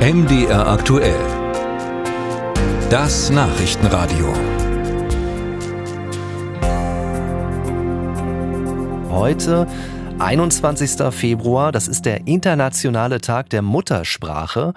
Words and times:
MDR 0.00 0.66
aktuell. 0.66 1.20
Das 2.88 3.28
Nachrichtenradio. 3.28 4.32
Heute 9.10 9.66
21. 10.18 11.12
Februar, 11.12 11.70
das 11.70 11.86
ist 11.86 12.06
der 12.06 12.26
internationale 12.26 13.20
Tag 13.20 13.50
der 13.50 13.60
Muttersprache 13.60 14.72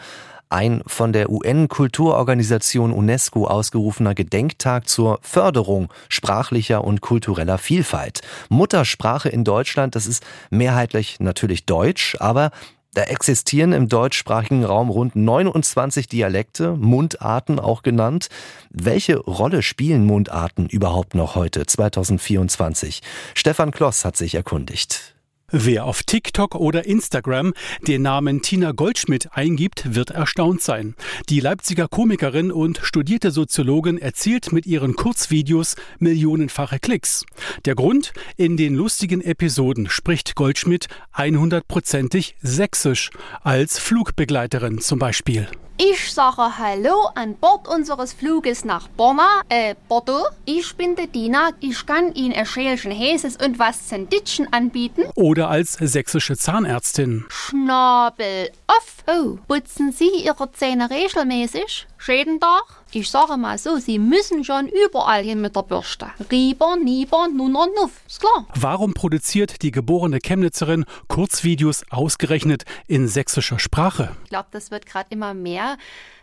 ein 0.49 0.83
von 0.85 1.13
der 1.13 1.29
UN-Kulturorganisation 1.29 2.91
UNESCO 2.91 3.47
ausgerufener 3.47 4.13
Gedenktag 4.13 4.89
zur 4.89 5.19
Förderung 5.21 5.87
sprachlicher 6.09 6.83
und 6.83 6.99
kultureller 6.99 7.57
Vielfalt. 7.57 8.23
Muttersprache 8.49 9.29
in 9.29 9.45
Deutschland, 9.45 9.95
das 9.95 10.05
ist 10.05 10.21
mehrheitlich 10.49 11.21
natürlich 11.21 11.65
Deutsch, 11.65 12.17
aber 12.19 12.51
da 12.93 13.03
existieren 13.03 13.73
im 13.73 13.89
deutschsprachigen 13.89 14.63
Raum 14.63 14.89
rund 14.89 15.15
29 15.15 16.07
Dialekte, 16.07 16.75
Mundarten 16.75 17.59
auch 17.59 17.81
genannt. 17.81 18.27
Welche 18.69 19.17
Rolle 19.17 19.61
spielen 19.61 20.05
Mundarten 20.05 20.67
überhaupt 20.67 21.15
noch 21.15 21.35
heute, 21.35 21.65
2024? 21.65 23.01
Stefan 23.33 23.71
Kloss 23.71 24.05
hat 24.05 24.15
sich 24.17 24.35
erkundigt. 24.35 25.12
Wer 25.55 25.85
auf 25.85 26.01
TikTok 26.01 26.55
oder 26.55 26.87
Instagram 26.87 27.53
den 27.87 28.01
Namen 28.01 28.41
Tina 28.41 28.71
Goldschmidt 28.71 29.29
eingibt, 29.33 29.93
wird 29.93 30.09
erstaunt 30.09 30.63
sein. 30.63 30.95
Die 31.29 31.39
Leipziger 31.41 31.87
Komikerin 31.87 32.51
und 32.51 32.79
studierte 32.81 33.29
Soziologin 33.29 33.99
erzielt 33.99 34.51
mit 34.51 34.65
ihren 34.65 34.95
Kurzvideos 34.95 35.75
millionenfache 35.99 36.79
Klicks. 36.79 37.23
Der 37.65 37.75
Grund? 37.75 38.13
In 38.35 38.57
den 38.57 38.73
lustigen 38.73 39.21
Episoden 39.21 39.91
spricht 39.91 40.33
Goldschmidt 40.33 40.87
100%ig 41.13 42.33
sächsisch, 42.41 43.11
als 43.43 43.77
Flugbegleiterin 43.77 44.79
zum 44.79 44.97
Beispiel. 44.97 45.47
Ich 45.85 46.13
sage 46.13 46.57
Hallo 46.57 47.09
an 47.13 47.35
Bord 47.35 47.67
unseres 47.67 48.13
Fluges 48.13 48.63
nach 48.63 48.87
Borna, 48.87 49.41
äh, 49.49 49.75
Bordeaux. 49.89 50.27
Ich 50.45 50.77
bin 50.77 50.95
der 50.95 51.07
Dina. 51.07 51.49
Ich 51.59 51.85
kann 51.85 52.13
Ihnen 52.13 52.33
ein 52.33 52.45
Schälchen 52.45 52.93
Häses 52.93 53.35
und 53.35 53.59
was 53.59 53.87
Zenditschen 53.89 54.47
anbieten. 54.53 55.03
Oder 55.15 55.49
als 55.49 55.73
sächsische 55.73 56.37
Zahnärztin. 56.37 57.25
Schnabel 57.27 58.49
off. 58.67 59.03
Oh, 59.07 59.37
putzen 59.45 59.91
Sie 59.91 60.09
Ihre 60.23 60.49
Zähne 60.53 60.89
regelmäßig? 60.89 61.85
Schäden 62.03 62.41
doch? 62.41 62.65
Ich 62.91 63.09
sage 63.09 63.37
mal 63.37 63.57
so, 63.57 63.77
Sie 63.77 63.97
müssen 63.97 64.43
schon 64.43 64.67
überall 64.67 65.23
hin 65.23 65.39
mit 65.39 65.55
der 65.55 65.61
Bürste. 65.61 66.11
Rieber, 66.29 66.75
Nieber, 66.75 67.29
Nunner, 67.29 67.67
Nuff. 67.79 68.01
Ist 68.05 68.19
klar. 68.19 68.45
Warum 68.55 68.93
produziert 68.93 69.61
die 69.61 69.71
geborene 69.71 70.19
Chemnitzerin 70.19 70.83
Kurzvideos 71.07 71.85
ausgerechnet 71.89 72.63
in 72.87 73.07
sächsischer 73.07 73.57
Sprache? 73.57 74.17
Ich 74.25 74.31
glaube, 74.31 74.49
das 74.51 74.69
wird 74.69 74.85
gerade 74.85 75.07
immer 75.11 75.33
mehr 75.33 75.77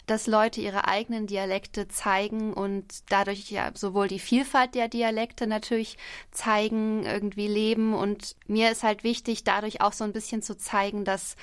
dass 0.07 0.27
Leute 0.27 0.61
ihre 0.61 0.89
eigenen 0.89 1.29
Dialekte 1.29 1.87
zeigen 1.87 2.53
und 2.53 2.85
dadurch 3.11 3.49
ja 3.53 3.71
sowohl 3.75 4.09
die 4.09 4.19
Vielfalt 4.19 4.75
der 4.75 4.89
Dialekte 4.89 5.47
natürlich 5.47 5.99
zeigen, 6.33 7.05
irgendwie 7.05 7.47
leben. 7.47 7.95
Und 7.95 8.35
mir 8.49 8.73
ist 8.73 8.83
halt 8.83 9.05
wichtig, 9.05 9.45
dadurch 9.45 9.81
auch 9.81 9.93
so 9.93 10.03
ein 10.03 10.13
bisschen 10.13 10.43
zu 10.43 10.59
zeigen, 10.59 11.05
dass 11.05 11.37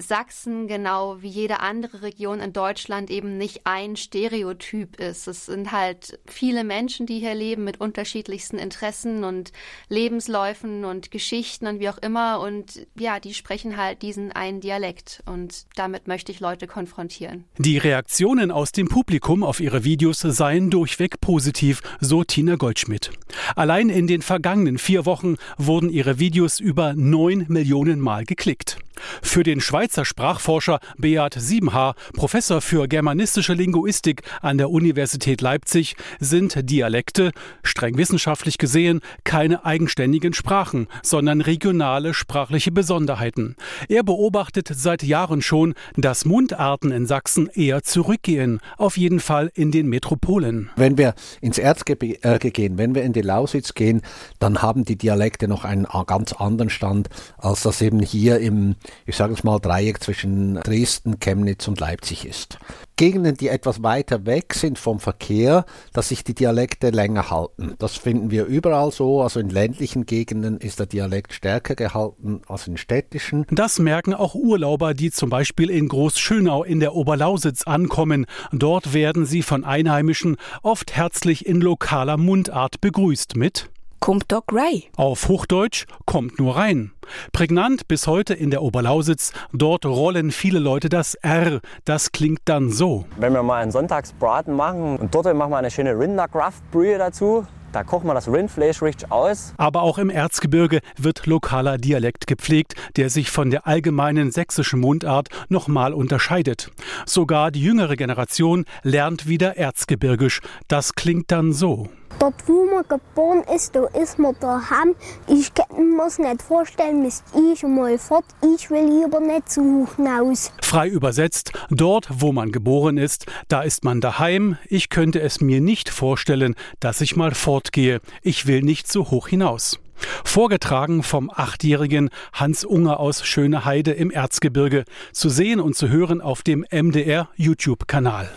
Sachsen 0.00 0.66
genau 0.66 1.22
wie 1.22 1.28
jede 1.28 1.60
andere 1.60 2.02
Region 2.02 2.40
in 2.40 2.52
Deutschland 2.52 3.10
eben 3.10 3.38
nicht 3.38 3.62
ein 3.64 3.96
Stereotyp 3.96 4.98
ist. 4.98 5.28
Es 5.28 5.46
sind 5.46 5.72
halt 5.72 6.18
viele 6.26 6.64
Menschen, 6.64 7.06
die 7.06 7.18
hier 7.18 7.34
leben 7.34 7.64
mit 7.64 7.80
unterschiedlichsten 7.80 8.58
Interessen 8.58 9.24
und 9.24 9.52
Lebensläufen 9.88 10.84
und 10.84 11.10
Geschichten 11.10 11.66
und 11.66 11.80
wie 11.80 11.88
auch 11.88 11.98
immer. 11.98 12.40
Und 12.40 12.86
ja, 12.98 13.20
die 13.20 13.34
sprechen 13.34 13.76
halt 13.76 14.02
diesen 14.02 14.32
einen 14.32 14.60
Dialekt. 14.60 15.22
Und 15.26 15.66
damit 15.76 16.08
möchte 16.08 16.32
ich 16.32 16.40
Leute 16.40 16.66
konfrontieren. 16.66 17.44
Die 17.58 17.78
Reaktionen 17.78 18.50
aus 18.50 18.72
dem 18.72 18.88
Publikum 18.88 19.42
auf 19.42 19.60
ihre 19.60 19.84
Videos 19.84 20.20
seien 20.20 20.70
durchweg 20.70 21.20
positiv, 21.20 21.80
so 22.00 22.24
Tina 22.24 22.56
Goldschmidt. 22.56 23.10
Allein 23.56 23.88
in 23.88 24.06
den 24.06 24.22
vergangenen 24.22 24.78
vier 24.78 25.06
Wochen 25.06 25.36
wurden 25.58 25.90
ihre 25.90 26.18
Videos 26.18 26.60
über 26.60 26.94
neun 26.94 27.46
Millionen 27.48 28.00
Mal 28.00 28.24
geklickt. 28.24 28.78
Für 29.22 29.42
den 29.42 29.60
Schweizer 29.60 30.04
Sprachforscher 30.04 30.80
Beat 30.98 31.34
Siebenhaar, 31.38 31.94
Professor 32.14 32.60
für 32.60 32.88
germanistische 32.88 33.54
Linguistik 33.54 34.22
an 34.40 34.58
der 34.58 34.70
Universität 34.70 35.40
Leipzig, 35.40 35.96
sind 36.18 36.70
Dialekte, 36.70 37.32
streng 37.62 37.96
wissenschaftlich 37.96 38.58
gesehen, 38.58 39.00
keine 39.24 39.64
eigenständigen 39.64 40.32
Sprachen, 40.32 40.88
sondern 41.02 41.40
regionale 41.40 42.14
sprachliche 42.14 42.72
Besonderheiten. 42.72 43.56
Er 43.88 44.02
beobachtet 44.02 44.70
seit 44.72 45.02
Jahren 45.02 45.42
schon, 45.42 45.74
dass 45.96 46.24
Mundarten 46.24 46.90
in 46.92 47.06
Sachsen 47.06 47.48
eher 47.52 47.82
zurückgehen, 47.82 48.60
auf 48.76 48.96
jeden 48.96 49.20
Fall 49.20 49.50
in 49.54 49.70
den 49.70 49.88
Metropolen. 49.88 50.70
Wenn 50.76 50.98
wir 50.98 51.14
ins 51.40 51.58
Erzgebirge 51.58 52.50
gehen, 52.50 52.78
wenn 52.78 52.94
wir 52.94 53.02
in 53.02 53.12
die 53.12 53.22
Lausitz 53.22 53.74
gehen, 53.74 54.02
dann 54.38 54.62
haben 54.62 54.84
die 54.84 54.96
Dialekte 54.96 55.48
noch 55.48 55.64
einen 55.64 55.86
ganz 56.06 56.32
anderen 56.32 56.70
Stand, 56.70 57.08
als 57.38 57.62
das 57.62 57.80
eben 57.82 58.00
hier 58.00 58.38
im 58.38 58.76
ich 59.06 59.16
sage 59.16 59.32
es 59.32 59.44
mal, 59.44 59.58
Dreieck 59.58 60.02
zwischen 60.02 60.54
Dresden, 60.54 61.20
Chemnitz 61.20 61.68
und 61.68 61.80
Leipzig 61.80 62.26
ist. 62.26 62.58
Gegenden, 62.96 63.34
die 63.34 63.48
etwas 63.48 63.82
weiter 63.82 64.26
weg 64.26 64.52
sind 64.52 64.78
vom 64.78 65.00
Verkehr, 65.00 65.64
dass 65.94 66.10
sich 66.10 66.22
die 66.22 66.34
Dialekte 66.34 66.90
länger 66.90 67.30
halten. 67.30 67.74
Das 67.78 67.96
finden 67.96 68.30
wir 68.30 68.44
überall 68.44 68.92
so. 68.92 69.22
Also 69.22 69.40
in 69.40 69.48
ländlichen 69.48 70.04
Gegenden 70.04 70.58
ist 70.58 70.80
der 70.80 70.86
Dialekt 70.86 71.32
stärker 71.32 71.74
gehalten 71.74 72.42
als 72.46 72.66
in 72.66 72.76
städtischen. 72.76 73.46
Das 73.50 73.78
merken 73.78 74.12
auch 74.12 74.34
Urlauber, 74.34 74.92
die 74.92 75.10
zum 75.10 75.30
Beispiel 75.30 75.70
in 75.70 75.88
Großschönau 75.88 76.62
in 76.62 76.80
der 76.80 76.94
Oberlausitz 76.94 77.62
ankommen. 77.62 78.26
Dort 78.52 78.92
werden 78.92 79.24
sie 79.24 79.42
von 79.42 79.64
Einheimischen 79.64 80.36
oft 80.62 80.94
herzlich 80.94 81.46
in 81.46 81.62
lokaler 81.62 82.18
Mundart 82.18 82.82
begrüßt 82.82 83.34
mit 83.34 83.70
kommt 84.00 84.32
doch 84.32 84.42
rein. 84.50 84.82
Auf 84.96 85.28
Hochdeutsch 85.28 85.86
kommt 86.06 86.38
nur 86.38 86.56
rein. 86.56 86.92
Prägnant 87.32 87.86
bis 87.88 88.06
heute 88.06 88.34
in 88.34 88.50
der 88.50 88.62
Oberlausitz, 88.62 89.32
dort 89.52 89.86
rollen 89.86 90.30
viele 90.30 90.58
Leute 90.58 90.88
das 90.88 91.14
R. 91.14 91.60
Das 91.84 92.12
klingt 92.12 92.40
dann 92.46 92.70
so. 92.70 93.04
Wenn 93.18 93.32
wir 93.32 93.42
mal 93.42 93.62
einen 93.62 93.70
Sonntagsbraten 93.70 94.54
machen 94.54 94.96
und 94.96 95.14
dort 95.14 95.32
machen 95.34 95.50
wir 95.50 95.58
eine 95.58 95.70
schöne 95.70 95.98
Rinderkraftbrühe 95.98 96.98
dazu, 96.98 97.46
da 97.72 97.84
kocht 97.84 98.04
man 98.04 98.16
das 98.16 98.26
Rindfleisch 98.26 98.82
richtig 98.82 99.12
aus. 99.12 99.54
Aber 99.56 99.82
auch 99.82 99.98
im 99.98 100.10
Erzgebirge 100.10 100.80
wird 100.96 101.26
lokaler 101.26 101.78
Dialekt 101.78 102.26
gepflegt, 102.26 102.74
der 102.96 103.10
sich 103.10 103.30
von 103.30 103.50
der 103.50 103.66
allgemeinen 103.66 104.32
sächsischen 104.32 104.80
Mundart 104.80 105.28
nochmal 105.48 105.94
unterscheidet. 105.94 106.72
Sogar 107.06 107.52
die 107.52 107.62
jüngere 107.62 107.94
Generation 107.94 108.64
lernt 108.82 109.28
wieder 109.28 109.56
Erzgebirgisch. 109.56 110.40
Das 110.66 110.94
klingt 110.94 111.30
dann 111.30 111.52
so. 111.52 111.88
Dort, 112.20 112.34
wo 112.46 112.66
man 112.66 112.84
geboren 112.86 113.44
ist, 113.54 113.74
da 113.74 113.86
ist 113.86 114.18
man 114.18 114.36
daheim. 114.40 114.94
Ich 115.26 115.54
kann 115.54 115.96
mir 115.96 116.06
nicht 116.18 116.42
vorstellen, 116.42 117.02
müsst 117.02 117.24
ich 117.34 117.62
mal 117.62 117.96
fort. 117.96 118.26
Ich 118.54 118.70
will 118.70 118.84
lieber 118.84 119.20
nicht 119.20 119.50
zu 119.50 119.62
hoch 119.62 119.96
hinaus. 119.96 120.52
Frei 120.60 120.88
übersetzt, 120.88 121.52
dort, 121.70 122.08
wo 122.10 122.32
man 122.32 122.52
geboren 122.52 122.98
ist, 122.98 123.24
da 123.48 123.62
ist 123.62 123.84
man 123.84 124.02
daheim. 124.02 124.58
Ich 124.68 124.90
könnte 124.90 125.22
es 125.22 125.40
mir 125.40 125.62
nicht 125.62 125.88
vorstellen, 125.88 126.56
dass 126.78 127.00
ich 127.00 127.16
mal 127.16 127.34
fortgehe. 127.34 128.02
Ich 128.20 128.46
will 128.46 128.60
nicht 128.60 128.92
so 128.92 129.10
hoch 129.10 129.28
hinaus. 129.28 129.78
Vorgetragen 130.22 131.02
vom 131.02 131.30
achtjährigen 131.34 132.10
Hans 132.34 132.66
Unger 132.66 133.00
aus 133.00 133.24
Schöneheide 133.24 133.92
im 133.92 134.10
Erzgebirge. 134.10 134.84
Zu 135.12 135.30
sehen 135.30 135.58
und 135.58 135.74
zu 135.74 135.88
hören 135.88 136.20
auf 136.20 136.42
dem 136.42 136.66
MDR 136.70 137.30
YouTube-Kanal. 137.36 138.28